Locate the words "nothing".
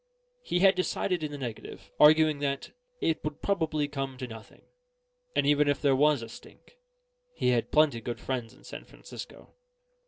4.25-4.63